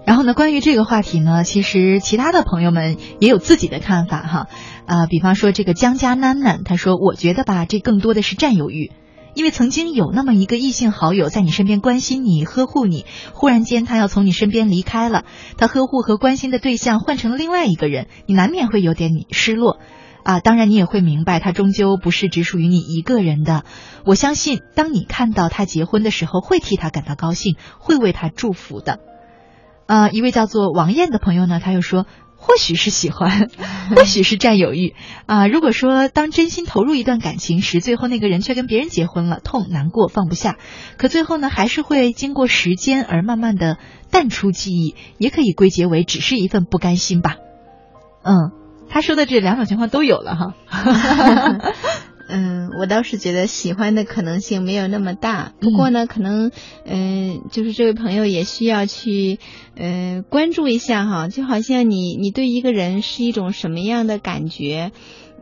[0.06, 4.46] 然后呢，关于这个话题呢，其实其他的朋友们也有自己的看法哈。
[4.86, 8.90] 啊、比方说这个江家囡囡，他说：“我觉得吧，这更多的是占有欲。
[9.34, 15.24] 因为曾经有那么一个异性好友在你身边关心你、呵护你，忽然间他要从你身边离开了，
[15.56, 19.78] 他呵护和关心的对象换成了另外一个人，你难免会有点你失落。
[20.22, 23.64] 啊，当然你也会明白，他终究不是只属于你一个人的。
[24.04, 29.00] 我相信，当你看到他结婚的时候，会替他感到高兴，会为他祝福的。
[29.86, 32.04] 呃，一位叫做王艳的朋友呢，他又说，
[32.42, 33.50] 或许是喜欢，
[33.94, 34.94] 或许是占有欲
[35.26, 40.56] 啊、如果说当真心投入一段感情时，最后那个人却跟别人结婚了，痛、难过、放不下，
[40.96, 43.76] 可最后呢，还是会经过时间而慢慢的
[44.10, 47.36] 淡出记忆，也可以归结为只是一份不甘心吧。
[48.24, 48.50] 嗯，
[48.88, 50.54] 他说的这两种情况都有了哈。
[52.30, 55.52] 嗯，我倒是觉得喜欢的可能性没有那么大。
[55.60, 56.52] 不过呢，可能，
[56.84, 59.38] 嗯、就是这位朋友也需要去，
[59.74, 61.28] 呃，关注一下哈。
[61.28, 64.92] 就好像你，你对一个人是一种什么样的感觉，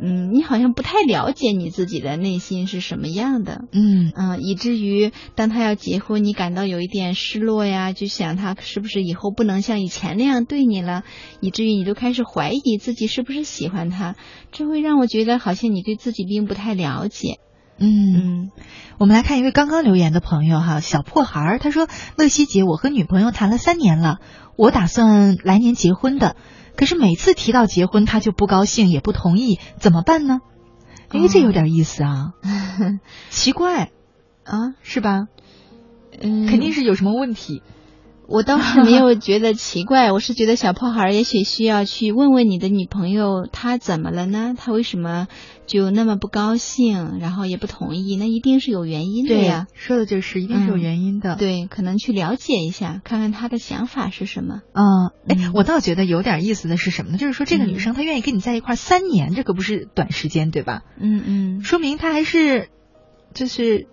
[0.01, 3.65] 嗯，你好像不太了解你自己的内心是什么样的。
[3.73, 11.05] 嗯嗯，以至于当他要结婚，你感到有一点失落呀，就想他是不是以后不能像以前那样对你了，
[11.41, 14.17] 以至于你都开始怀疑自己是不是喜欢他，
[14.53, 17.39] 这会让我觉得好像你对自己并不太了解。
[17.79, 18.14] 嗯。
[18.14, 18.51] 嗯
[18.99, 21.87] 我们来看一位刚刚留言的朋友哈，小破孩儿，他说
[22.19, 24.19] ：“乐西姐，我和女朋友谈了三年了，
[24.57, 26.35] 我打算来年结婚的，
[26.75, 30.41] 可是每次提到结婚，他就不高兴，也不同意，怎么办呢？”
[31.11, 32.33] 哎，这有点意思啊，
[33.31, 33.91] 奇怪
[34.43, 35.29] 啊，是吧？
[36.21, 37.62] 嗯，肯定是有什么问题。
[38.29, 44.55] 我倒是没有觉得奇怪， 我是觉得小破孩也许需要去问问你的女朋友，她怎么了呢？
[44.57, 45.29] 她为什么
[45.67, 48.17] 就那么不高兴，然后也不同意？
[48.17, 49.67] 那一定是有原因的呀。
[49.73, 51.37] 说的就是一定是有嗯原因的。
[51.37, 54.61] 对，可能去了解一下，看看她的想法是什么。
[54.75, 54.85] 嗯，
[55.27, 57.17] 哎嗯，我倒觉得有点意思的是什么呢？
[57.19, 60.83] 就是说这个嗯女生她愿意跟你在一块三年，这可不是短时间，对吧？
[61.01, 62.68] 嗯嗯说明她还是
[63.33, 63.87] 就是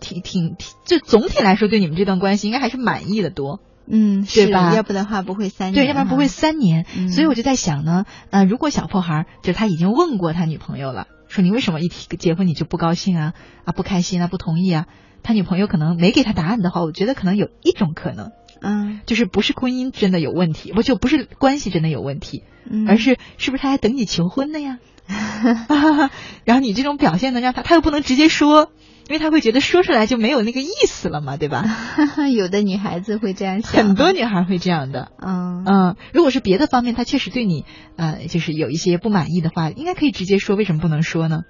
[0.00, 6.28] 挺挺挺，就总体来说对你们这段关系应该还是满意的多，嗯，是对吧要不的话不会三年，对，要不然不会。
[6.28, 6.86] 三年。
[6.96, 13.34] 嗯所以我就在想呢，呃，如果小破孩儿就是他已经问过他女朋友了，说你为什么一提结婚你就不高兴啊
[13.64, 14.86] 啊不开心啊不同意啊，
[15.22, 24.78] 他女朋友可能没给他答案的话，我觉得可能有一种可能，嗯就是不是婚姻真的有问题，不就不是关系真的有问题，嗯，而是是不是他还等你求婚呢呀？
[26.44, 28.70] 然后你这种表现呢，让他他又不能直接说，
[29.08, 31.64] 因为他会觉得说出来就没有那个意思了嘛，对吧？
[32.34, 35.10] 有的女孩子会这样想，很多女孩会这样的。
[35.20, 37.64] 嗯嗯，如果是别的方面，他确实对你
[37.96, 41.40] 呃，就是有一些不满意的话，应该可以直接说，为什么不能说呢？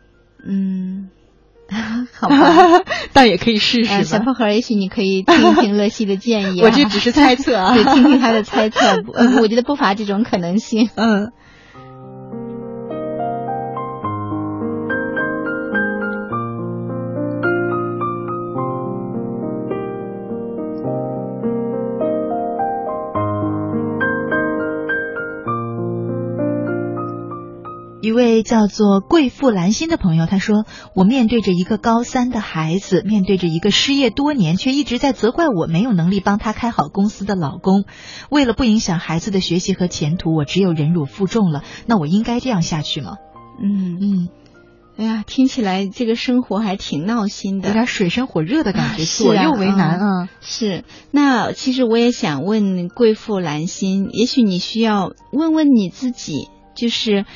[0.46, 1.08] 嗯，
[2.14, 2.36] 好吧。
[3.12, 4.04] 倒也可以试呃，试吧。
[4.04, 6.64] 小破孩，也许你可以听一听乐西的建议、啊。
[6.64, 9.02] 我这只是猜测啊对，听听他的猜测，
[9.42, 10.88] 我觉得不乏这种可能性。
[10.94, 11.32] 嗯。
[28.08, 30.64] 一位叫做贵妇兰心的朋友，他说
[30.96, 37.84] ：“我面对着一个高三的孩子，面对着一个失业多年却一直在责怪我没有能力帮他开好公司的老公，
[38.30, 41.62] 为了不影响孩子的学习和前途，我只有忍辱负重了。
[41.84, 43.16] 那我应该这样下去吗？
[43.62, 44.28] 嗯，嗯，
[44.96, 47.68] 哎呀，听起来这个生活还挺闹心的。
[47.68, 50.28] 有点水深火热的感觉，左右为难啊。
[50.40, 57.26] 是，那其实我也想问贵妇兰心，也许你需要问问你自己，就是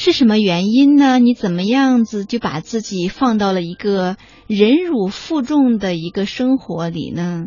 [0.00, 1.18] 是什么原因呢？
[1.18, 7.46] 你怎么样子就把自己放到了一个忍辱负重的一个生活里呢？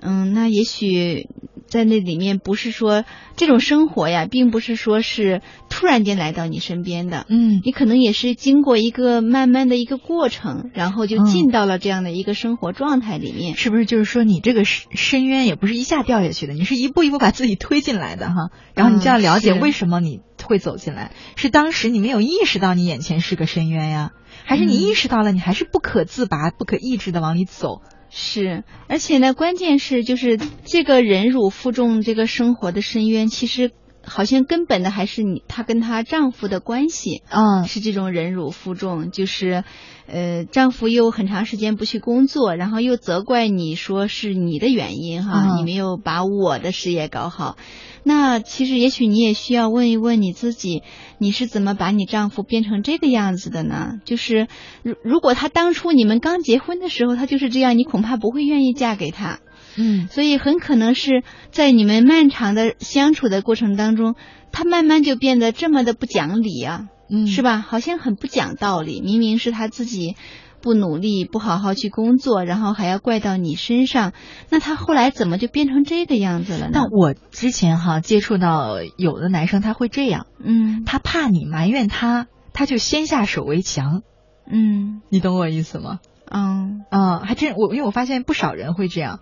[0.00, 1.28] 嗯，那也许
[1.68, 3.04] 在那里面不是说
[3.36, 13.56] 这种生活呀，并不是说是突然间来到你身边的，嗯你可能也是经过一个慢慢的一个过程，然后就嗯进到了这样的一个生活状态里面。
[13.56, 18.50] 是不是就是说你这个深深渊也不是一下掉下去的，你是一步一步把自己推进来的哈。
[18.74, 24.10] 然后你就要了解为什么你会走进来，是当时你没有意识到你眼前是个深渊呀，
[24.44, 27.80] 还是你嗯意识到了你还是不可自拔、不可抑制的往里走？
[28.08, 33.72] 是，而且呢，关键是就是这个忍辱负重这个生活的深渊，其实
[34.06, 39.64] 好像根本的还是你她跟她丈夫的关系啊是这种忍辱负重，就是，
[40.06, 47.56] 呃，丈夫又很长时间不去工作，然后又责怪你说是你的原因哈，嗯你没有把我的事业搞好。
[48.04, 50.84] 那其实也许你也需要问一问你自己，
[51.18, 53.94] 你是怎么把你丈夫变成这个样子的呢？
[54.04, 54.46] 就是
[54.84, 59.40] 如如果他当初你们刚结婚的时候他就是这样，你恐怕不会愿意嫁给他。
[59.76, 60.08] 嗯。
[60.08, 64.14] 所以很可能是在你们漫长的相处的过程当中，
[64.52, 67.26] 他慢慢就变得这么的不讲理啊，嗯。
[67.26, 67.58] 是吧？
[67.58, 70.16] 好像很不讲道理，明明是他自己
[70.62, 74.12] 不努力、不好好去工作，然后还要怪到你身上，
[74.50, 76.70] 那他后来怎么就变成这个样子了呢？
[76.72, 80.82] 那我之前哈接触到有的男生他会这样，嗯。
[80.84, 84.02] 他怕你埋怨他，他就先下手为强，
[84.50, 85.02] 嗯。
[85.08, 86.00] 你懂我意思吗？
[86.28, 86.82] 嗯。
[86.90, 89.20] 啊、还真我因为我发现不少人会这样，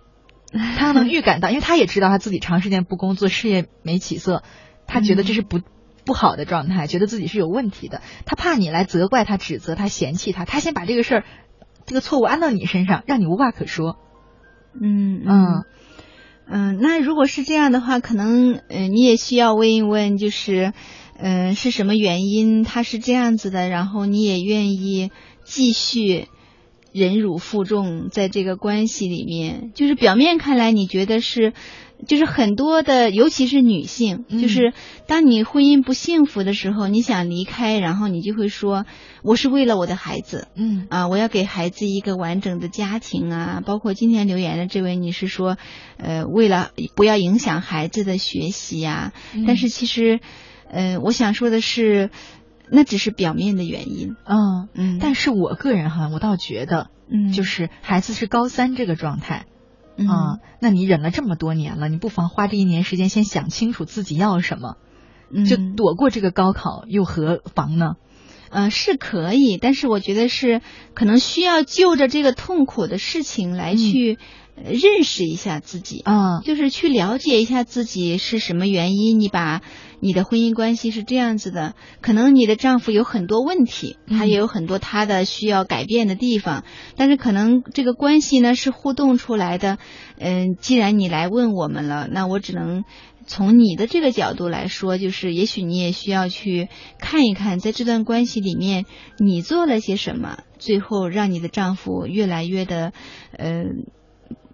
[0.77, 4.43] 他能预感到，因为他也知道他自己长时间不工作，事业没起色，
[4.87, 5.59] 他觉得这是不。
[6.07, 11.23] 不好的状态，觉得自己是有问题的，他怕你来责怪他、指责他、嫌弃他，他先把这个事儿、
[11.87, 13.97] 这个错误安到你身上，让你无话可说。
[14.79, 15.63] 嗯嗯
[16.47, 20.73] 嗯，那如果是这样的话，可能嗯、呃你也需要问一问，就是
[21.17, 25.09] 嗯、呃是什么原因他是这样子的，然后你也愿意
[25.43, 26.27] 继续
[26.95, 29.71] 忍辱负重在这个关系里面。
[29.75, 31.51] 就是表面看来你觉得是，
[32.07, 34.71] 就是很多的，尤其是女性，嗯就是
[35.05, 38.85] 当你婚姻不幸福的时候，你想离开，然后你就会说
[39.23, 45.57] 我是为了我的孩子，嗯啊，我要给孩子一个完整的家庭啊，包括今天留言的这位女士说，
[45.97, 50.21] 呃，为了不要影响孩子的学习呀、嗯但是其实，
[50.69, 52.09] 呃，我想说的是，
[52.69, 59.45] 那只是表面的原因，嗯，嗯，但是我个人哈，我倒觉得，嗯，就是孩子是高三这个状态
[59.97, 60.07] 嗯。
[60.07, 64.77] 啊，那你忍了这么多年了，你不妨花这一年时间先想清楚自己要什么，
[65.31, 65.45] 嗯。
[65.45, 67.95] 就嗯躲过这个高考又何妨呢？
[68.49, 70.61] 呃，是可以，但是我觉得是
[70.93, 73.77] 可能需要就着这个痛苦的事情来嗯。
[73.77, 74.17] 去、
[74.55, 79.61] 呃认识一下自己，啊，就是去了解一下自己是什么原因，你把
[80.05, 86.63] 你的婚姻关系是这样子的，可能你的丈夫有很多问题，他嗯也有很多他的需要改变的地方，
[86.95, 89.79] 但是可能这个关系呢是互动出来的。
[90.19, 92.83] 嗯，既然你来问我们了，那我只能。
[93.27, 98.85] 从你的这个角度来说，就是也许你也需要去看一看，在这段关系里面
[99.17, 102.93] 你做了些什么，最后让你的丈夫越来越的，
[103.35, 103.63] 呃，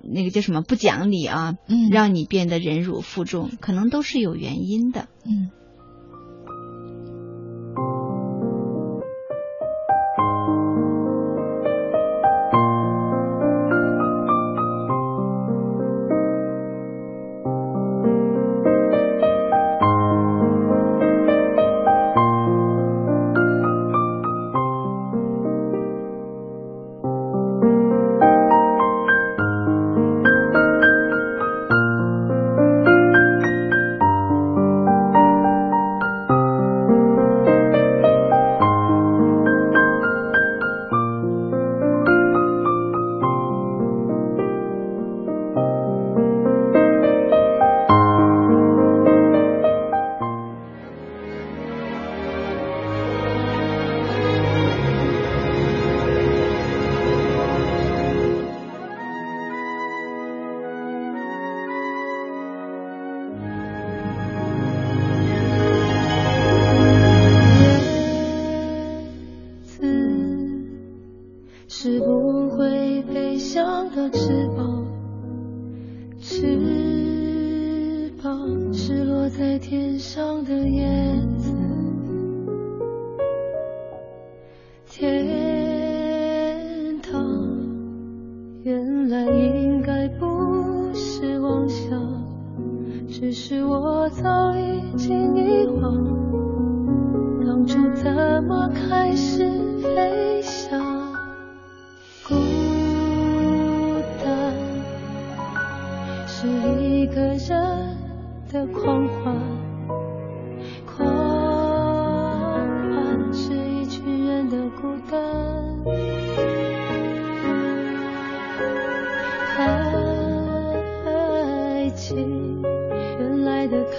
[0.03, 5.07] 那个叫什么不讲理啊，嗯让你变得忍辱负重，可能都是有原因的。
[5.25, 5.51] 嗯。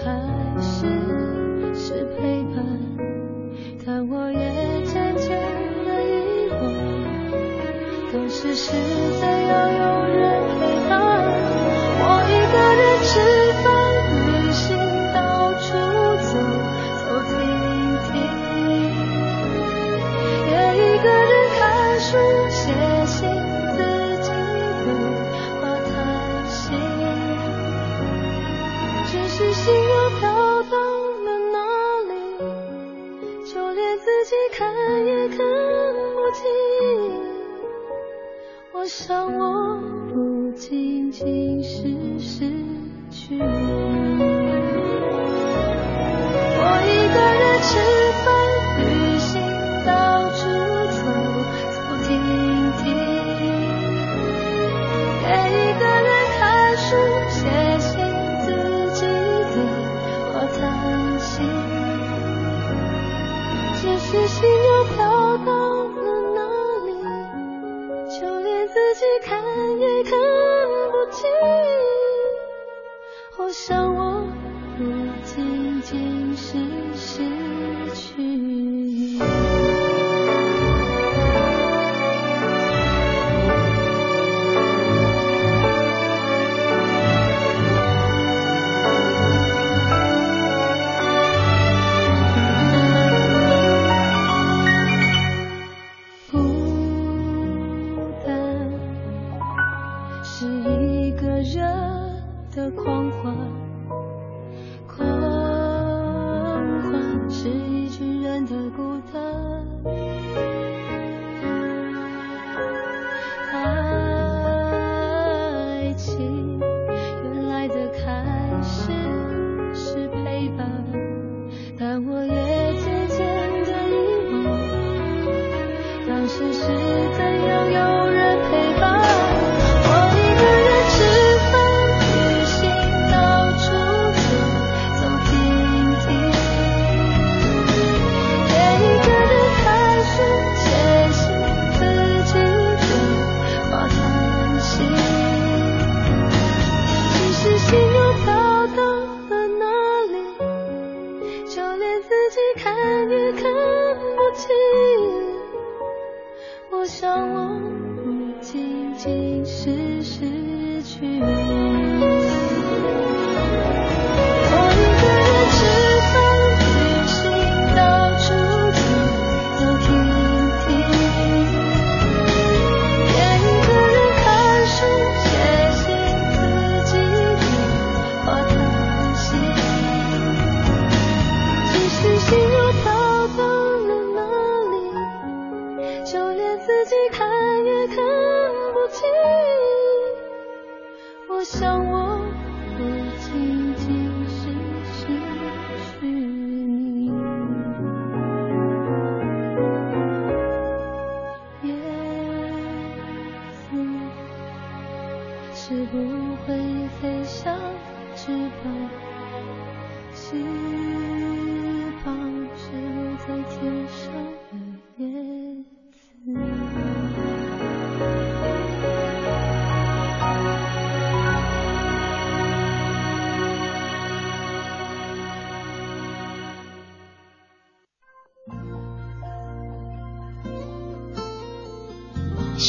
[0.05, 0.32] 来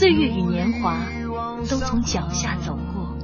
[0.00, 0.96] 岁月与年华
[1.68, 3.18] 都从脚下走过，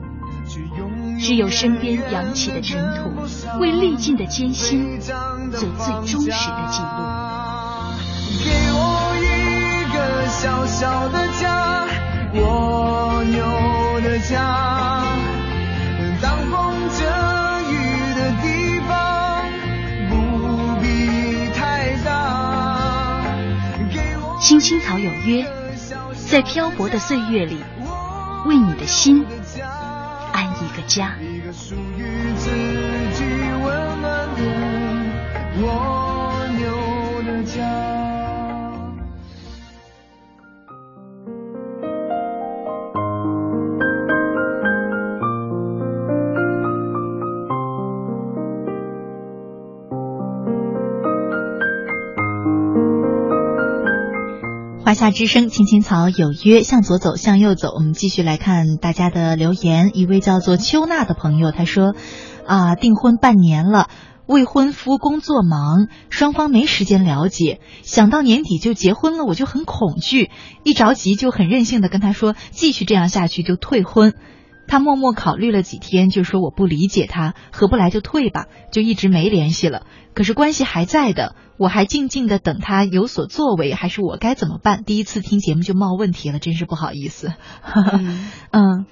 [1.18, 5.10] 只有身边扬起的尘土，为历尽的艰辛做
[5.58, 6.98] 最忠实的记录。
[8.44, 9.24] 给我一
[9.90, 11.86] 个小小的家，
[12.34, 13.40] 蜗牛
[14.02, 14.36] 的家。
[16.20, 17.06] 当风遮
[17.70, 17.72] 雨
[18.16, 19.48] 的地方，
[20.10, 23.34] 不必太大。
[24.42, 25.42] 青青草有约，
[26.28, 27.56] 在漂泊的岁月里，
[28.46, 29.24] 为你的心
[30.32, 31.14] 安一个家。
[31.20, 32.50] 一个属于自
[33.14, 33.24] 己
[33.64, 34.42] 温暖的
[35.62, 35.95] 我
[54.86, 57.72] 华夏之声，青青草有约，向左走，向右走。
[57.74, 59.90] 我们继续来看大家的留言。
[59.94, 61.96] 一位叫做秋娜的朋友，他说
[62.46, 63.90] ：“啊，订婚半年了。
[64.26, 67.60] 未婚夫工作忙，双方没时间了解。
[67.82, 70.30] 想到年底就结婚了，我就很恐惧，
[70.62, 74.14] 一着急就很任性的跟他说，继续这样下去就退婚。
[74.66, 79.86] 他默默考虑了几天，就说我不理解他，合不来就退吧，就一直没联系了。
[80.14, 84.82] 可是关系还在的，我还静静的等他有所作为，还是我该怎么办？
[84.84, 87.32] 第一次听节目就冒问题了，真是不好意思。
[88.50, 88.86] 嗯。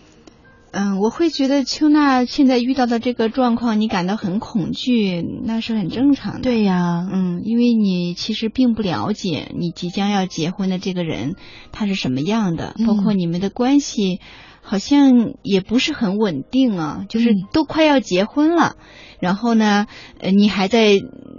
[0.77, 6.41] 嗯，我会觉得秋娜现在遇到的这个状况，你感到很恐惧，那是很正常的。
[6.41, 11.37] 对呀，嗯，因为你其实并不了解你即将要结婚的这个人
[11.71, 14.19] 他是什么样的，包括你们的关系
[14.65, 18.77] 好像也不是很稳定啊，就是都快要结婚了。
[19.21, 19.87] 然后呢，
[20.21, 20.99] 呃，你还在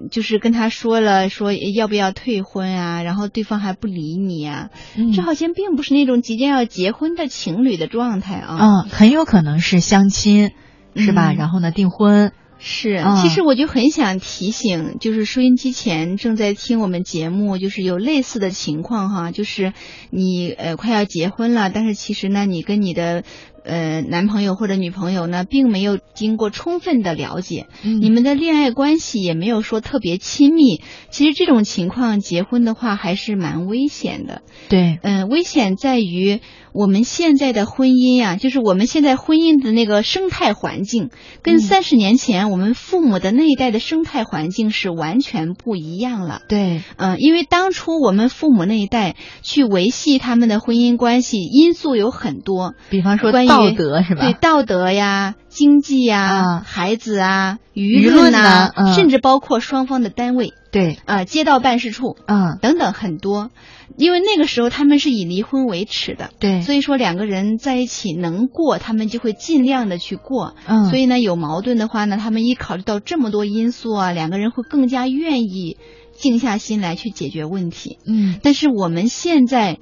[0.10, 4.70] 就是跟他说了说要不要退婚啊，然后对方还不理你啊，
[5.14, 8.58] 这好像并不是那种即将要结婚的情侣的状态啊。
[8.60, 10.52] 嗯，很有可能是相亲，
[10.96, 11.34] 是吧？
[11.34, 13.04] 然后呢，订婚是。
[13.22, 19.74] 其实我就很想提醒，就是收音机前正在听我们节目，就是有类似的情况哈，就是
[20.10, 23.24] 你呃快要结婚了，但是其实呢，你跟你的。
[23.66, 30.82] 呃，男朋友或者女朋友呢，并没有经过充分的了解，你们的恋爱关系也没有说特别亲密。
[31.10, 34.44] 其实这种情况结婚的话还是蛮危险的。
[34.70, 36.42] 对，嗯，危险在于
[36.74, 41.10] 我们现在的婚姻呀，就是我们现在婚姻的那个生态环境，
[41.42, 46.42] 跟三十年前我们父母的那一代的生态环境是完全不一样了。
[46.48, 53.55] 对，嗯，因为当初我们父母那一代去维系他们的婚姻关系，因素有很多，比方说关于。
[53.56, 54.22] 道德是吧？
[54.22, 63.52] 对道德呀、经济呀、孩子啊、舆论呐，甚至包括双方的单位，对啊，街道办事处，嗯，等等很多。
[63.98, 70.56] 因为那个时候他们是以离婚为耻的，对，所以说两个人在一起能过，他们就会尽量的去过。
[70.68, 75.78] 嗯，所以呢，有矛盾的话呢，他们一考虑到这么多因素啊，两个人会更加愿意
[76.12, 78.00] 静下心来去解决问题。
[78.06, 79.78] 嗯，但是我们现在。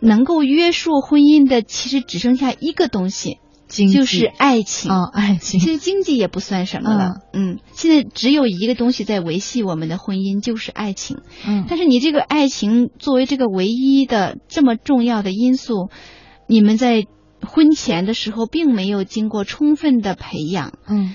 [0.00, 3.38] 能够约束婚姻的，其实只剩下一个东西，
[3.68, 4.90] 就是爱情。
[4.90, 5.60] 哦，爱情。
[5.60, 7.16] 其实经济也不算什么了。
[7.32, 11.18] 嗯，现在只有一个东西在维系我们的婚姻，就是爱情。
[11.46, 15.90] 嗯，但是你这个爱情作为这个唯一的这么重要的因素，
[16.46, 17.04] 你们在
[17.46, 20.78] 婚前的时候并没有经过充分的培养。
[20.88, 21.14] 嗯，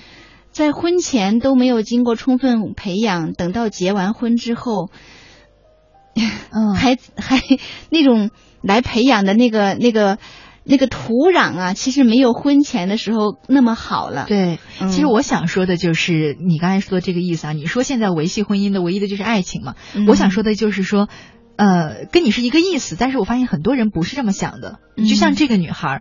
[0.52, 4.90] 在婚前都没有经过充分培养，等到结完婚之后，
[6.50, 7.40] 嗯，还还
[7.88, 8.30] 那种。
[8.66, 10.18] 来培养的那个、那个、
[10.64, 14.24] 那个土壤啊，其实没有婚前的时候那么好了。
[14.26, 14.58] 对，
[14.88, 17.52] 其实我想说的就是你刚才说的这个意思啊。
[17.52, 19.74] 你说现在维系婚姻的唯一的就是爱情嘛？
[20.08, 21.08] 我想说的就是说，
[21.56, 22.96] 呃，跟你是一个意思。
[22.98, 24.78] 但是我发现很多人不是这么想的。
[24.96, 26.00] 就像这个女孩，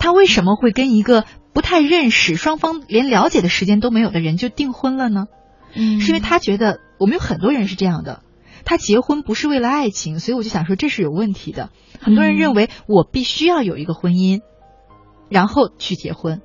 [0.00, 5.26] 她为什么会跟一个不太认识、双方连了解的时间都没有的人就订婚了呢？
[5.76, 8.23] 嗯，是因为她觉得我们有很多人是这样的。
[8.64, 11.70] 他结婚不是为了爱情，所以我就想说这是有问题的。
[12.00, 14.40] 很多人认为我必须要有一个婚姻，
[15.28, 16.40] 然后去结婚。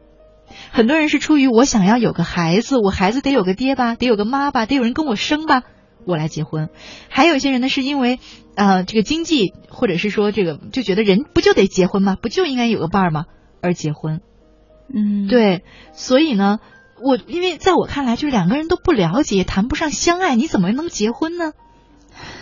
[0.72, 5.63] 很多人是出于我想要有个孩子，我孩子得有个爹吧，得有个妈吧，得有人跟我生吧，
[6.05, 6.70] 我来结婚。
[7.07, 8.20] 还有一些人呢，是因为
[8.55, 12.17] 呃这个经济，或者是说这个就觉得人不就得结婚吗？
[12.20, 13.26] 不就应该有个伴儿吗？
[13.61, 14.22] 而结婚。
[14.93, 15.63] 嗯，对。
[15.93, 16.59] 所以呢，
[17.03, 21.53] 我因为在我看来，就是两个人都不了解，谈不上相爱，你怎么能结婚呢？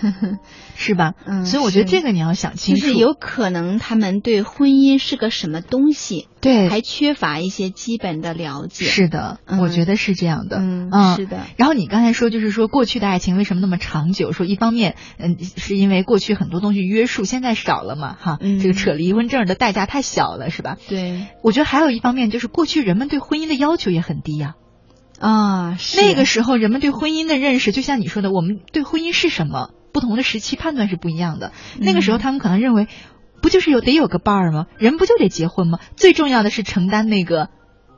[0.75, 1.13] 是吧？
[1.25, 8.85] 嗯，所以我觉得这个你要想清楚，就是有可能他们对婚姻是个什么东西，对，还缺乏一些基本的了解。
[8.85, 10.57] 是的，我觉得是这样的。
[10.59, 11.39] 嗯，是的。
[11.57, 14.31] 然后你刚才说，就是说过去的爱情为什么那么长久？
[14.31, 20.77] 说一方面，嗯，是因为过去很多东西约束，现在少了嘛，哈，这个扯离婚证的代价太小了，是吧？
[20.87, 21.27] 对。
[21.41, 24.47] 我觉得还有一方面就是过去人们对婚姻的要求也很低呀。
[24.47, 24.66] 啊，
[25.97, 29.71] 那个时候人们对婚姻的认识，就像你说的，我们对婚姻是什么？
[29.93, 31.51] 不同的时期判断是不一样的。
[31.79, 32.87] 那个时候他们可能认为，
[33.41, 34.67] 不就是有得有个伴儿吗？
[34.77, 35.79] 人不就得结婚吗？
[35.95, 37.49] 最重要的是承担那个，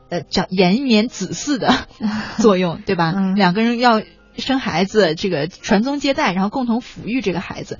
[0.09, 1.73] 呃，长延绵子嗣的
[2.39, 3.13] 作用，对吧？
[3.17, 4.01] 嗯两个人要
[4.37, 7.79] 生孩子，这个传宗接代，然后共同抚育这个孩子。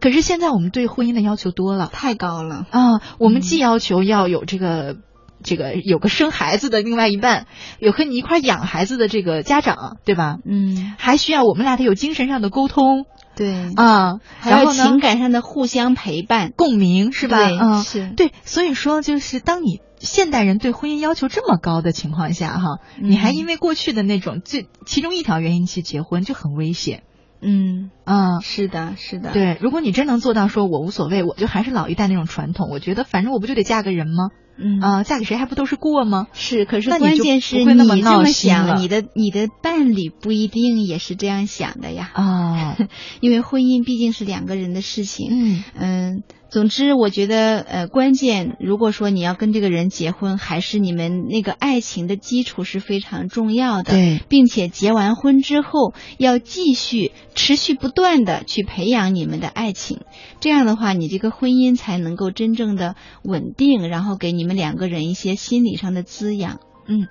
[0.00, 3.00] 可是现在我们对婚姻的要求多了，太高了啊！
[3.18, 4.96] 我们既要求要有这个。
[5.42, 7.46] 这个有个生孩子的另外一半，
[7.78, 10.38] 有和你一块养孩子的这个家长，对吧？
[10.44, 17.38] 嗯，还需要我们俩得有精神上的沟通，对啊，还有情感上的互相陪伴、共鸣，是吧？
[17.38, 18.32] 嗯，是对。
[18.44, 27.02] 所以说，就是当你现代人对婚姻要求这么高的情况下，哈，你还因为过去的那种最其中一条原因去结婚，就很危险。
[27.42, 29.32] 嗯嗯，是的，是的。
[29.32, 34.30] 对，如果你真能做到说我无所谓，我就还是老一代那种传统，我觉得反正我不就得嫁个人吗？
[34.62, 36.26] 嗯啊，嫁给谁还不都是过吗？
[36.34, 42.10] 是，可是关键是你这么想，你的你的伴侣不一定也是这样想的呀。
[42.12, 42.76] 啊，
[43.22, 45.28] 因为婚姻毕竟是两个人的事情。
[45.30, 53.92] 嗯嗯，总之，我觉得呃，关键如果说你要跟这个人结婚，还是你们那个爱情的基础是非常重要的。
[53.92, 60.00] 对，并且结完婚之后，要继续持续不断的去培养你们的爱情，
[60.40, 66.58] 这样的话，你这个婚姻才能够真正的稳定，然后给你们两个人一些心理上的滋养。
[66.88, 67.06] 嗯，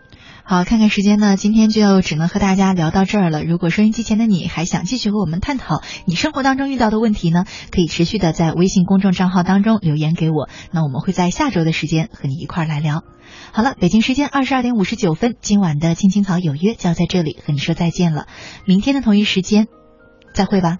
[0.49, 3.43] 好，看看时间呢，今天就只能和大家聊到这儿了。
[3.43, 13.03] 如果收音机前的你还想继续和我们探讨你生活当中遇到的问题呢，可以持续的在微信公众账号当中留言给我，那我们会在下周的时间和你一块儿来聊。
[13.51, 18.25] 好了，北京时间二十二点五十九分，今晚的青青草有约就要在这里和你说再见了，
[18.65, 19.67] 明天的同一时间
[20.33, 20.79] 再会吧。